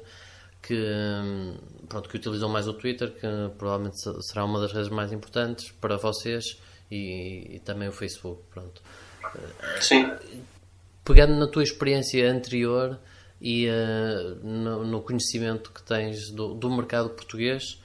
[0.63, 1.55] que,
[1.89, 5.97] pronto, que utilizam mais o Twitter, que provavelmente será uma das redes mais importantes para
[5.97, 8.43] vocês e, e também o Facebook.
[8.51, 8.83] Pronto.
[9.81, 10.11] Sim.
[11.05, 12.99] Pegando na tua experiência anterior
[13.41, 17.81] e uh, no, no, conhecimento que tens do, do mercado português,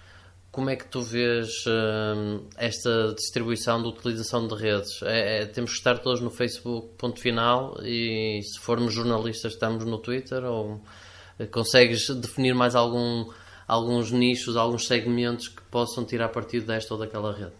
[0.51, 5.01] como é que tu vês uh, esta distribuição de utilização de redes?
[5.03, 9.85] É, é, temos que estar todos no Facebook, ponto final, e se formos jornalistas estamos
[9.85, 10.43] no Twitter?
[10.43, 10.81] Ou
[11.51, 13.31] consegues definir mais algum,
[13.73, 17.53] alguns nichos, alguns segmentos que possam tirar partido desta ou daquela rede?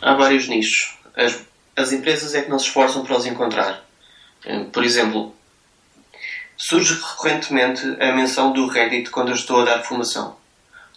[0.00, 0.96] Há vários nichos.
[1.14, 1.44] As,
[1.76, 3.84] as empresas é que não se esforçam para os encontrar.
[4.44, 5.34] Eh, por exemplo,
[6.56, 10.36] surge recorrentemente a menção do Reddit quando eu estou a dar formação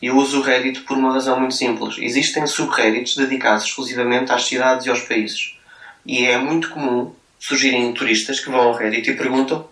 [0.01, 1.97] eu uso o Reddit por uma razão muito simples.
[1.99, 5.57] Existem subreddits dedicados exclusivamente às cidades e aos países.
[6.05, 9.67] E é muito comum surgirem turistas que vão ao Reddit e perguntam,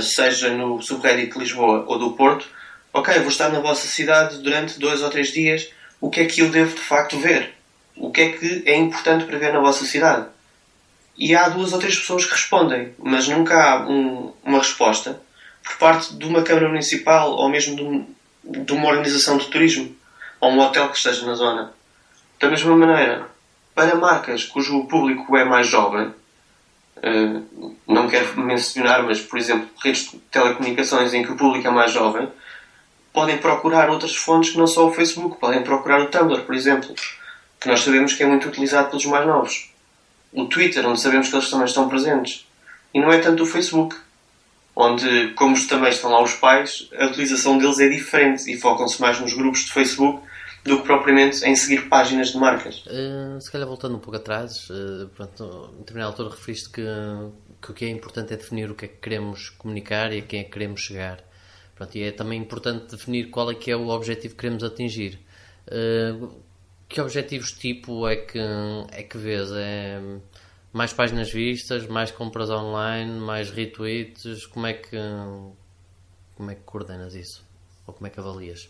[0.00, 2.46] seja no subreddit de Lisboa ou do Porto,
[2.92, 5.68] ok, vou estar na vossa cidade durante dois ou três dias,
[6.00, 7.54] o que é que eu devo de facto ver?
[7.96, 10.26] O que é que é importante para ver na vossa cidade?
[11.16, 15.20] E há duas ou três pessoas que respondem, mas nunca há um, uma resposta
[15.64, 18.06] por parte de uma Câmara Municipal ou mesmo de um,
[18.44, 19.96] de uma organização de turismo
[20.40, 21.72] ou um hotel que esteja na zona.
[22.38, 23.26] Da mesma maneira,
[23.74, 26.12] para marcas cujo público é mais jovem,
[27.02, 27.40] eh,
[27.86, 31.92] não quero mencionar, mas por exemplo, redes de telecomunicações em que o público é mais
[31.92, 32.28] jovem,
[33.16, 36.94] podem procurar outras fontes que não só o Facebook, podem procurar o Tumblr, por exemplo,
[37.58, 39.70] que nós sabemos que é muito utilizado pelos mais novos.
[40.34, 42.46] O Twitter, onde sabemos que eles também estão presentes.
[42.92, 43.96] E não é tanto o Facebook,
[44.76, 49.18] onde, como também estão lá os pais, a utilização deles é diferente e focam-se mais
[49.18, 50.20] nos grupos de Facebook
[50.62, 52.84] do que propriamente em seguir páginas de marcas.
[52.84, 56.84] Uh, se calhar voltando um pouco atrás, uh, pronto, em determinada altura referiste que,
[57.62, 60.22] que o que é importante é definir o que é que queremos comunicar e a
[60.22, 61.25] quem é que queremos chegar.
[61.76, 65.20] Pronto, e é também importante definir qual é que é o objetivo que queremos atingir.
[65.68, 66.34] Uh,
[66.88, 68.38] que objetivos tipo é que,
[68.90, 69.50] é que vês?
[69.52, 70.00] É
[70.72, 74.46] mais páginas vistas, mais compras online, mais retweets?
[74.46, 74.96] Como é que,
[76.34, 77.44] como é que coordenas isso?
[77.86, 78.68] Ou como é que avalias?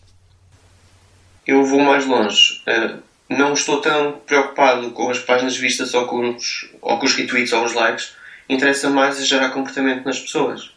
[1.47, 2.61] eu vou mais longe.
[2.67, 7.15] Uh, não estou tão preocupado com as páginas vistas ou com, os, ou com os
[7.15, 8.15] retweets ou os likes.
[8.49, 10.71] Interessa mais gerar comportamento nas pessoas.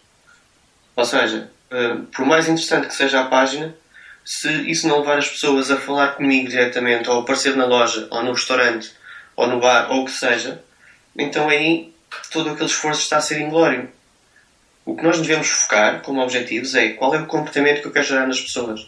[0.96, 3.76] Ou seja, uh, por mais interessante que seja a página,
[4.26, 8.24] se isso não levar as pessoas a falar comigo diretamente, ou aparecer na loja, ou
[8.24, 8.92] no restaurante,
[9.36, 10.64] ou no bar, ou o que seja,
[11.18, 11.94] então aí
[12.32, 13.90] todo aquele esforço está a ser inglório.
[14.86, 18.06] O que nós devemos focar como objetivos é qual é o comportamento que eu quero
[18.06, 18.88] gerar nas pessoas.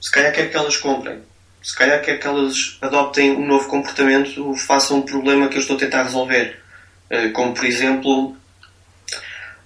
[0.00, 1.22] Se calhar quer que elas comprem.
[1.62, 5.76] Se calhar quer que elas adoptem um novo comportamento, façam um problema que eu estou
[5.76, 6.58] a tentar resolver.
[7.10, 8.36] Eh, como, por exemplo,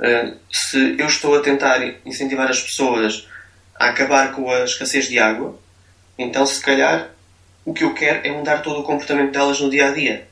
[0.01, 0.35] eh,
[0.73, 3.29] se eu estou a tentar incentivar as pessoas
[3.79, 5.59] a acabar com a escassez de água,
[6.19, 7.11] então se calhar
[7.63, 10.27] o que eu quero é mudar todo o comportamento delas no dia a dia.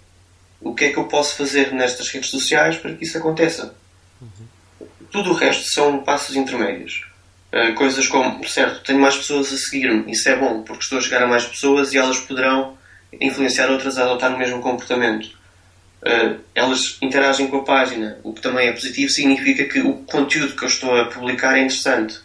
[0.59, 3.74] O que é que eu posso fazer nestas redes sociais para que isso aconteça?
[4.20, 4.87] Uhum.
[5.11, 7.07] Tudo o resto são passos intermédios.
[7.53, 11.03] Uh, coisas como, certo, tenho mais pessoas a seguir-me, isso é bom, porque estou a
[11.03, 12.79] chegar a mais pessoas e elas poderão
[13.20, 15.38] influenciar outras a adotar o mesmo comportamento.
[16.02, 20.56] Uh, elas interagem com a página, o que também é positivo, significa que o conteúdo
[20.56, 22.18] que eu estou a publicar é interessante.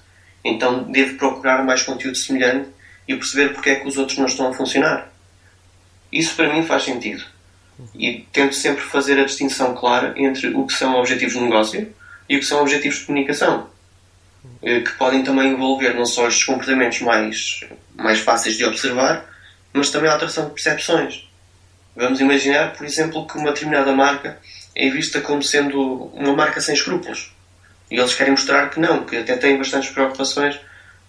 [0.44, 2.70] Então devo procurar mais conteúdo semelhante
[3.08, 5.12] e perceber porque é que os outros não estão a funcionar.
[6.12, 7.24] Isso para mim faz sentido.
[7.94, 11.94] E tento sempre fazer a distinção clara entre o que são objetivos de negócio
[12.30, 13.70] e o que são objetivos de comunicação.
[14.62, 17.62] Eh, que podem também envolver não só estes comportamentos mais,
[17.96, 19.26] mais fáceis de observar,
[19.74, 21.25] mas também a alteração de percepções.
[21.96, 24.38] Vamos imaginar, por exemplo, que uma determinada marca
[24.76, 25.80] é vista como sendo
[26.14, 27.32] uma marca sem escrúpulos.
[27.90, 30.60] E eles querem mostrar que não, que até têm bastantes preocupações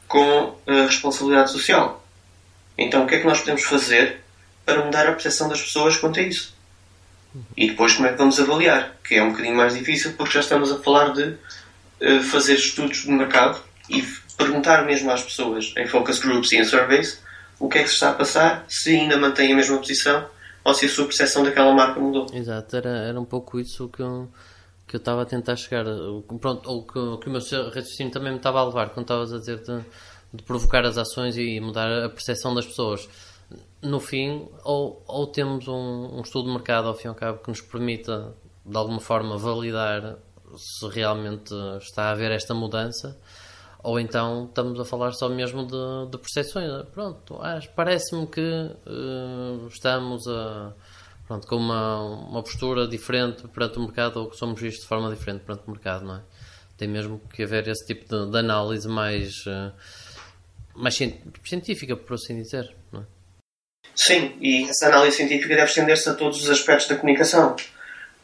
[0.06, 2.04] com a responsabilidade social.
[2.78, 4.20] Então, o que é que nós podemos fazer
[4.64, 6.54] para mudar a percepção das pessoas quanto a isso?
[7.56, 8.96] E depois, como é que vamos avaliar?
[9.02, 11.36] Que é um bocadinho mais difícil porque já estamos a falar de
[12.00, 14.02] eh, fazer estudos de mercado e
[14.36, 17.20] perguntar mesmo às pessoas em focus groups e em surveys
[17.58, 20.26] o que é que se está a passar, se ainda mantém a mesma posição
[20.66, 22.26] ou se a sua percepção daquela marca mudou.
[22.32, 24.28] Exato, era, era um pouco isso que eu,
[24.84, 25.84] que eu estava a tentar chegar.
[26.40, 29.38] Pronto, ou que, que o meu raciocínio também me estava a levar quando estavas a
[29.38, 29.80] dizer de,
[30.34, 33.08] de provocar as ações e mudar a percepção das pessoas.
[33.80, 37.38] No fim, ou, ou temos um, um estudo de mercado ao fim e ao cabo
[37.38, 40.18] que nos permita de alguma forma validar
[40.56, 43.16] se realmente está a haver esta mudança
[43.82, 46.70] ou então estamos a falar só mesmo de, de percepções.
[46.92, 47.38] Pronto,
[47.74, 50.72] parece-me que uh, estamos a,
[51.26, 55.10] pronto, com uma, uma postura diferente perante o mercado ou que somos vistos de forma
[55.10, 56.22] diferente perante o mercado, não é?
[56.76, 59.72] Tem mesmo que haver esse tipo de, de análise mais, uh,
[60.74, 63.04] mais científica, por assim dizer, não é?
[63.94, 67.56] Sim, e essa análise científica deve estender-se a todos os aspectos da comunicação.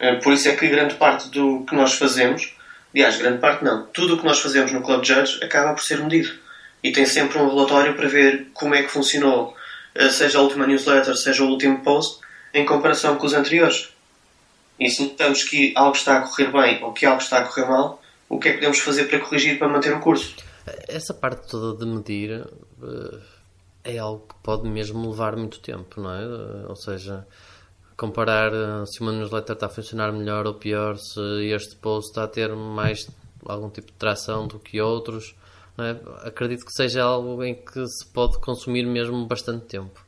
[0.03, 2.57] Eh, por isso é que grande parte do que nós fazemos,
[2.95, 5.99] aliás, grande parte não, tudo o que nós fazemos no Club Judge acaba por ser
[6.01, 6.31] medido.
[6.83, 9.57] E tem sempre um relatório para ver como é que funcionou,
[9.95, 12.21] eh, seja a última newsletter, seja o último post,
[12.53, 13.91] em comparação com os anteriores.
[14.79, 17.67] E se notamos que algo está a correr bem ou que algo está a correr
[17.67, 20.35] mal, o que é que podemos fazer para corrigir para manter o curso?
[20.89, 22.45] Essa parte toda de medir
[22.83, 23.19] eh,
[23.85, 26.67] é algo que pode mesmo levar muito tempo, não é?
[26.69, 27.27] Ou seja,
[28.03, 31.21] comparar eh, se uma newsletter está a funcionar melhor ou pior, se
[31.55, 33.07] este post está a ter mais
[33.47, 35.37] algum tipo de tração do que outros.
[35.79, 36.27] É?
[36.27, 40.05] Acredito que seja algo em que se pode consumir mesmo bastante tempo.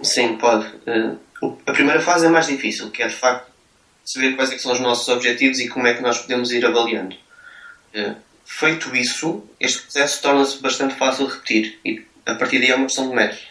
[0.00, 0.66] Sim, pode.
[0.86, 1.16] Eh,
[1.66, 3.50] a primeira fase é mais difícil, que é de facto
[4.04, 7.16] saber quais é são os nossos objetivos e como é que nós podemos ir avaliando.
[7.92, 12.76] Eh, feito isso, este processo torna-se bastante fácil de repetir e a partir daí é
[12.76, 13.42] uma questão de método.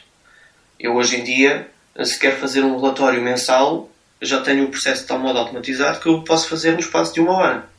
[0.80, 1.70] Eu hoje em dia
[2.04, 3.90] se quer fazer um relatório mensal,
[4.22, 7.20] já tenho o processo de tal modo automatizado que eu posso fazer no espaço de
[7.20, 7.70] uma hora.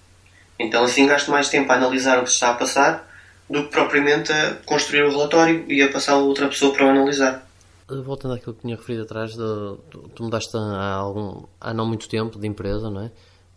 [0.59, 3.09] Então assim gasto mais tempo a analisar o que se está a passar
[3.49, 6.90] do que propriamente a construir o relatório e a passá-lo a outra pessoa para o
[6.90, 7.46] analisar.
[7.88, 9.77] Voltando àquilo que tinha referido atrás, de,
[10.14, 13.11] tu mudaste há, algum, há não muito tempo de empresa, não é?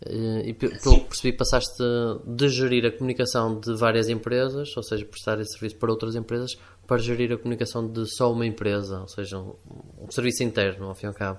[0.06, 1.82] E pelo que percebi, passaste
[2.26, 6.58] de gerir a comunicação de várias empresas, ou seja, prestar esse serviço para outras empresas,
[6.86, 9.54] para gerir a comunicação de só uma empresa, ou seja, um,
[9.98, 11.38] um serviço interno, ao fim e ao cabo.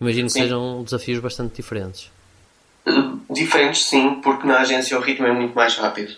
[0.00, 0.42] Imagino que sim.
[0.42, 2.10] sejam desafios bastante diferentes.
[3.28, 6.14] Diferentes, sim, porque na agência o ritmo é muito mais rápido.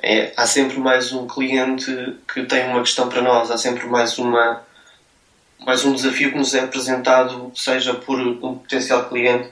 [0.00, 4.16] É, há sempre mais um cliente que tem uma questão para nós, há sempre mais
[4.18, 4.62] uma
[5.66, 9.50] mais um desafio que nos é apresentado, seja por um potencial cliente,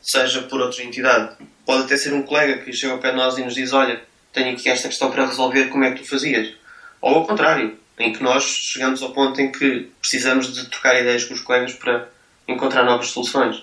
[0.00, 1.36] seja por outra entidade.
[1.64, 4.02] Pode até ser um colega que chega ao pé de nós e nos diz: Olha,
[4.32, 6.54] tenho aqui esta questão para resolver, como é que tu fazias?
[7.00, 11.24] Ou ao contrário, em que nós chegamos ao ponto em que precisamos de trocar ideias
[11.24, 12.08] com os colegas para
[12.46, 13.62] encontrar novas soluções.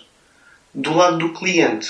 [0.74, 1.89] Do lado do cliente,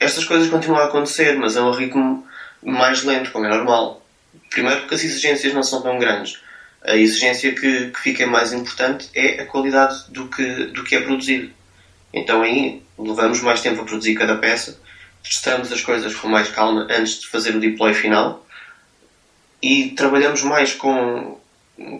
[0.00, 2.26] estas coisas continuam a acontecer, mas a um ritmo
[2.62, 4.04] mais lento, como é normal.
[4.50, 6.40] Primeiro porque as exigências não são tão grandes.
[6.82, 11.00] A exigência que, que fica mais importante é a qualidade do que, do que é
[11.00, 11.52] produzido.
[12.12, 14.80] Então aí levamos mais tempo a produzir cada peça,
[15.22, 18.46] testamos as coisas com mais calma antes de fazer o deploy final
[19.62, 21.38] e trabalhamos mais com,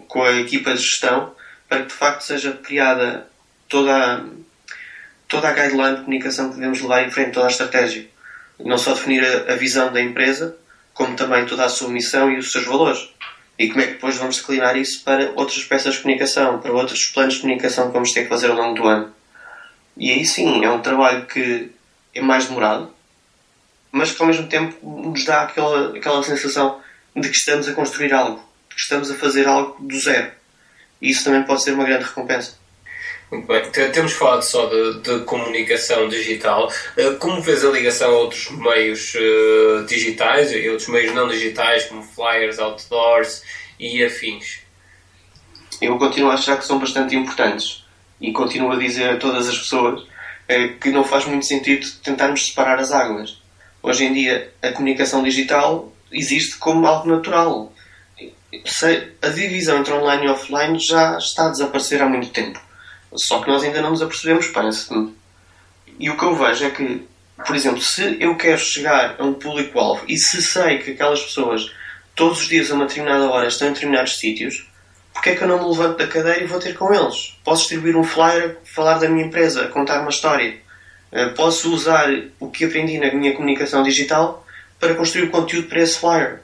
[0.07, 1.33] com a equipa de gestão
[1.67, 3.27] para que de facto seja criada
[3.67, 4.23] toda a,
[5.27, 8.07] toda a guideline de comunicação que devemos levar em frente, toda a estratégia.
[8.59, 10.57] Não só definir a, a visão da empresa,
[10.93, 13.09] como também toda a sua missão e os seus valores.
[13.57, 17.05] E como é que depois vamos declinar isso para outras peças de comunicação, para outros
[17.05, 19.13] planos de comunicação que vamos ter que fazer ao longo do ano.
[19.99, 21.69] E aí sim, é um trabalho que
[22.15, 22.89] é mais demorado,
[23.91, 26.79] mas que ao mesmo tempo nos dá aquela, aquela sensação
[27.13, 30.31] de que estamos a construir algo, de que estamos a fazer algo do zero.
[31.01, 32.57] E isso também pode ser uma grande recompensa.
[33.29, 33.61] Muito bem.
[33.91, 36.71] Temos falado só de, de, comunicação digital.
[36.95, 41.85] Eh, como vês a ligação a outros meios uh, digitais e outros meios não digitais,
[41.85, 43.43] como flyers, outdoors
[43.77, 44.61] e afins?
[45.81, 47.78] Eu continuo a achar que são bastante importantes
[48.19, 52.47] e continuo a dizer a todas as pessoas uh, que não faz muito sentido tentarmos
[52.47, 53.41] separar as águas.
[53.81, 57.73] Hoje em dia, a comunicação digital existe como algo natural.
[59.21, 62.59] A divisão entre online e offline já está a desaparecer há muito tempo
[63.13, 65.13] só que nós ainda não nos apercebemos, parece-me.
[65.99, 67.05] E o que eu vejo é que,
[67.45, 71.71] por exemplo, se eu quero chegar a um público-alvo e se sei que aquelas pessoas
[72.15, 74.67] todos os dias a uma determinada hora estão em determinados sítios,
[75.19, 77.37] porque é que eu não me levanto da cadeira e vou ter com eles?
[77.43, 80.57] Posso distribuir um flyer, falar da minha empresa, contar uma história.
[81.11, 84.45] Eh, posso usar o que aprendi na minha comunicação digital
[84.79, 86.39] para construir o conteúdo para esse flyer.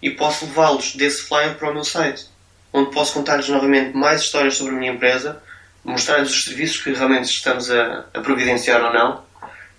[0.00, 2.26] E posso levá-los desse flyer para o meu site,
[2.72, 5.42] onde posso contar-lhes novamente mais histórias sobre a minha empresa
[5.86, 9.24] mostrar-lhes os serviços que realmente estamos a, a, providenciar ou não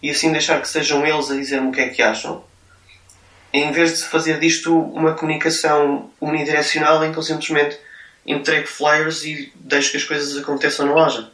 [0.02, 2.44] e assim deixar que sejam eles a dizer-me o que é que acham
[3.52, 7.78] em vez de fazer disto uma comunicação unidirecional em que eu simplesmente
[8.28, 11.32] entrego flyers e deixo que as coisas aconteçam na loja.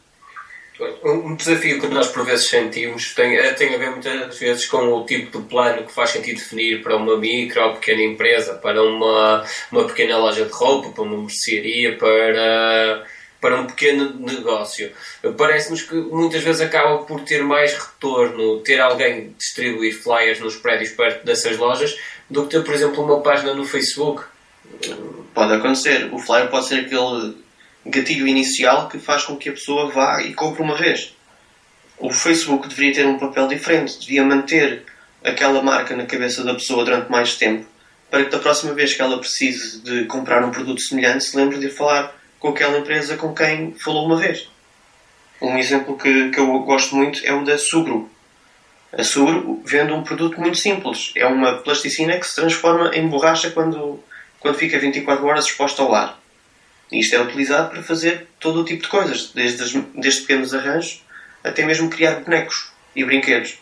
[1.03, 4.91] Um desafio que nós por vezes sentimos tem, eh, tem a ver muitas vezes com
[4.91, 8.81] o tipo de plano que faz sentido definir para uma micro ou pequena empresa, para
[8.81, 13.05] uma, uma pequena loja de roupa, para uma mercearia, para
[13.43, 14.89] para um pequeno negócio.
[15.37, 20.91] Parece-nos que muitas vezes acaba por ter mais retorno ter alguém distribuir flyers nos prédios
[20.91, 21.93] perto dessas lojas
[22.29, 24.23] do que ter, por exemplo, uma página no Facebook.
[25.33, 26.09] Pode acontecer.
[26.13, 27.35] O flyer pode ser aquele
[27.85, 31.13] gatilho inicial que faz com que a pessoa vá e compre uma vez.
[31.97, 34.83] O Facebook deveria ter um papel diferente, devia manter
[35.23, 37.65] aquela marca na cabeça da pessoa durante mais tempo,
[38.09, 41.59] para que da próxima vez que ela precise de comprar um produto semelhante se lembre
[41.59, 44.49] de falar com aquela empresa com quem falou uma vez.
[45.41, 48.09] Um exemplo que, que eu gosto muito é o da Sugro.
[48.91, 51.11] A Sugro vende um produto muito simples.
[51.15, 53.99] É uma plasticina que se transforma em borracha quando,
[54.43, 56.21] quando fica 24 horas exposta ao ar.
[56.91, 61.01] Isto é utilizado para fazer todo o tipo de coisas, desde, desde pequenos arranjos
[61.43, 63.57] até mesmo criar bonecos e brinquedos.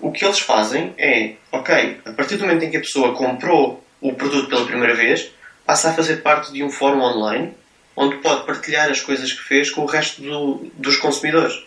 [0.00, 3.84] O que eles fazem é, ok, a partir do momento em que a pessoa comprou
[4.00, 5.30] o produto pela primeira vez,
[5.66, 7.52] passa a fazer parte de um fórum online
[7.96, 11.60] onde pode partilhar as coisas que fez com o resto do, dos consumidores.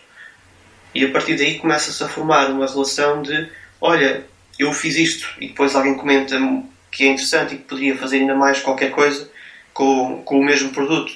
[0.94, 4.24] E a partir daí começa-se a formar uma relação de: olha,
[4.58, 6.38] eu fiz isto, e depois alguém comenta
[6.92, 9.28] que é interessante e que poderia fazer ainda mais qualquer coisa
[9.74, 11.12] com, com o mesmo produto.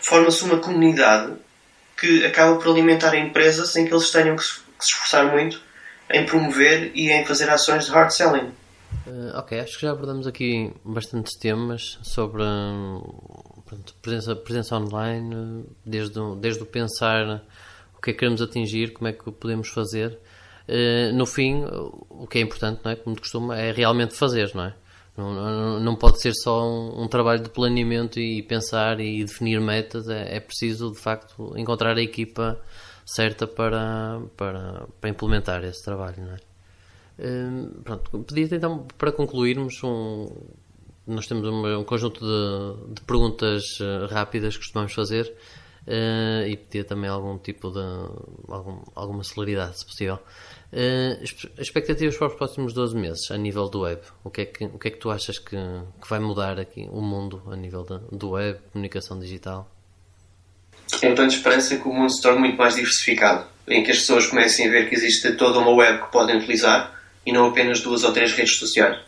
[0.00, 1.34] Forma-se uma comunidade
[1.96, 5.30] que acaba por alimentar a empresa sem que eles tenham que se, que se esforçar
[5.30, 5.62] muito
[6.10, 8.50] em promover e em fazer ações de hard selling.
[9.06, 12.42] Uh, ok, acho que já abordamos aqui bastantes temas sobre
[13.72, 17.42] Portanto, presença, presença online, desde, desde o pensar
[17.96, 20.18] o que é que queremos atingir, como é que podemos fazer.
[20.68, 21.64] Uh, no fim,
[22.08, 22.96] o que é importante, não é?
[22.96, 24.74] como de costume, é realmente fazer, não é?
[25.16, 29.60] Não, não, não pode ser só um, um, trabalho de planeamento e pensar e definir
[29.60, 32.58] metas, é, é preciso de facto encontrar a equipa
[33.04, 36.16] certa para, para, para implementar esse trabalho.
[36.18, 36.38] Não é?
[37.18, 40.28] Hum, pronto, pedia então para concluirmos um,
[41.06, 45.32] nós temos um, um conjunto de, de, perguntas uh, rápidas que costumamos fazer
[45.86, 47.80] uh, e pedia também algum tipo de
[48.48, 50.18] algum, alguma celeridade se possível
[50.72, 54.64] uh, expectativas para os próximos 12 meses a nível do web o que é que,
[54.64, 57.84] o que, é que tu achas que, que vai mudar aqui o mundo a nível
[57.84, 59.70] de, do web, comunicação digital
[61.02, 64.26] então de esperança que o mundo se torne muito mais diversificado em que as pessoas
[64.26, 66.92] comecem a ver que existe toda uma web que podem utilizar
[67.24, 68.98] e não apenas duas ou três redes sociais.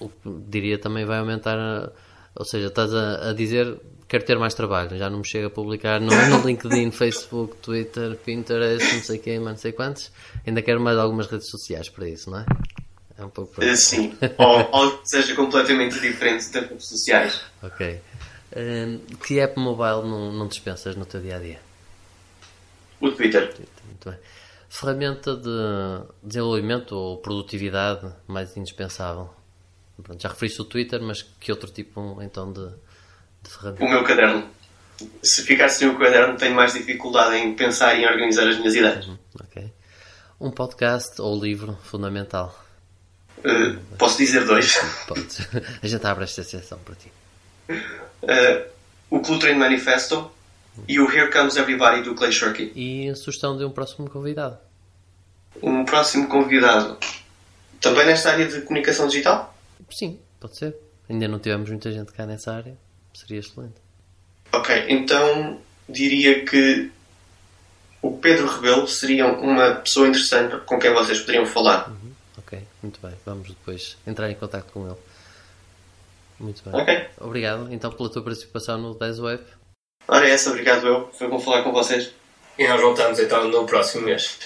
[0.49, 1.93] Diria também vai aumentar,
[2.35, 3.77] ou seja, estás a, a dizer
[4.09, 8.17] quero ter mais trabalho, já não me chega a publicar no, no LinkedIn, Facebook, Twitter,
[8.17, 10.11] Pinterest, não sei quem, não sei quantos,
[10.47, 12.47] ainda quero mais algumas redes sociais para isso, não é?
[13.17, 13.77] É um pouco para...
[13.77, 17.41] Sim, ou algo que seja completamente diferente das redes sociais.
[17.63, 18.01] Ok.
[18.57, 21.61] Um, que app mobile não, não dispensas no teu dia a dia?
[23.01, 23.55] O Twitter.
[23.87, 24.19] Muito bem
[24.75, 29.33] ferramenta de desenvolvimento ou produtividade mais indispensável?
[30.19, 32.69] Já referiste o Twitter, mas que outro tipo então de,
[33.45, 33.85] de ferramenta?
[33.85, 34.49] O meu caderno.
[35.23, 38.75] Se ficar sem o caderno, tenho mais dificuldade em pensar e em organizar as minhas
[38.75, 39.07] ideias.
[39.07, 39.73] Uhum, ok.
[40.41, 42.55] Um podcast ou livro fundamental?
[43.39, 44.79] Uh, posso dizer dois.
[45.07, 45.41] Podes.
[45.83, 47.13] A gente abre esta exceção para ti.
[47.69, 48.71] Uh,
[49.11, 50.31] o Clutrain Manifesto
[50.89, 52.73] e o Here Comes Everybody do Clay Shirky.
[52.75, 54.59] E a sugestão de um próximo convidado?
[55.63, 56.99] Um próximo convidado.
[57.81, 59.55] Também nesta área de comunicação digital?
[59.91, 60.75] Sim, pode ser.
[61.09, 62.77] Ainda não tivemos muita gente cá nessa área.
[63.15, 63.77] Seria excelente.
[64.53, 66.91] Ok, então diria que
[68.03, 71.89] o Pedro Rebelo seria uma pessoa interessante com quem vocês poderiam falar.
[71.89, 72.13] Uhum.
[72.39, 73.15] Ok, muito bem.
[73.25, 74.99] Vamos depois entrar em contato com ele.
[76.39, 76.81] Muito bem.
[76.81, 77.07] Ok.
[77.21, 79.45] Obrigado então pela tua participação no 10 Web.
[80.07, 81.11] Ora, é essa, obrigado eu.
[81.13, 82.13] Foi bom falar com vocês.
[82.59, 84.39] E nós voltamos então no próximo mês.